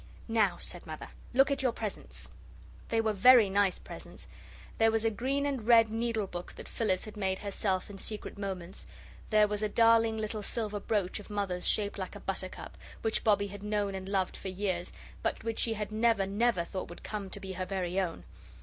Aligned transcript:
"Now," 0.27 0.57
said 0.57 0.87
Mother, 0.87 1.09
"look 1.31 1.51
at 1.51 1.61
your 1.61 1.71
presents." 1.73 2.27
They 2.89 2.99
were 3.01 3.13
very 3.13 3.51
nice 3.51 3.77
presents. 3.77 4.27
There 4.79 4.89
was 4.89 5.05
a 5.05 5.11
green 5.11 5.45
and 5.45 5.67
red 5.67 5.91
needle 5.91 6.25
book 6.25 6.53
that 6.53 6.67
Phyllis 6.67 7.05
had 7.05 7.15
made 7.15 7.37
herself 7.37 7.87
in 7.87 7.99
secret 7.99 8.35
moments. 8.35 8.87
There 9.29 9.47
was 9.47 9.61
a 9.61 9.69
darling 9.69 10.17
little 10.17 10.41
silver 10.41 10.79
brooch 10.79 11.19
of 11.19 11.29
Mother's 11.29 11.67
shaped 11.67 11.99
like 11.99 12.15
a 12.15 12.19
buttercup, 12.19 12.79
which 13.03 13.23
Bobbie 13.23 13.49
had 13.49 13.61
known 13.61 13.93
and 13.93 14.09
loved 14.09 14.35
for 14.35 14.47
years, 14.47 14.91
but 15.21 15.43
which 15.43 15.59
she 15.59 15.73
had 15.75 15.91
never, 15.91 16.25
never 16.25 16.63
thought 16.65 16.89
would 16.89 17.03
come 17.03 17.29
to 17.29 17.39
be 17.39 17.53
her 17.53 17.65
very 17.67 17.99
own. 17.99 18.23